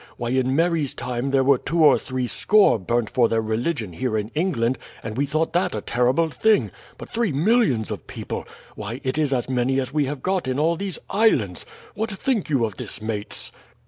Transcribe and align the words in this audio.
Why, 0.17 0.29
in 0.31 0.55
Mary's 0.55 0.95
time 0.95 1.29
there 1.29 1.43
were 1.43 1.59
two 1.59 1.83
or 1.85 1.99
three 1.99 2.25
score 2.25 2.79
burnt 2.79 3.07
for 3.07 3.29
their 3.29 3.39
religion 3.39 3.93
here 3.93 4.17
in 4.17 4.29
England, 4.33 4.79
and 5.03 5.15
we 5.15 5.27
thought 5.27 5.53
that 5.53 5.75
a 5.75 5.81
terrible 5.81 6.29
thing. 6.31 6.71
But 6.97 7.13
three 7.13 7.31
millions 7.31 7.91
of 7.91 8.07
people! 8.07 8.47
Why, 8.73 8.99
it 9.03 9.19
is 9.19 9.31
as 9.31 9.47
many 9.47 9.79
as 9.79 9.93
we 9.93 10.05
have 10.05 10.23
got 10.23 10.47
in 10.47 10.57
all 10.57 10.75
these 10.75 10.97
islands! 11.11 11.67
What 11.93 12.09
think 12.09 12.49
you 12.49 12.65
of 12.65 12.77
this 12.77 12.99
mates?" 12.99 13.51